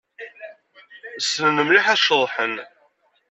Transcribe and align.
Ssnen 1.21 1.57
mliḥ 1.67 1.85
ad 1.93 1.99
ceḍḥen. 1.99 2.55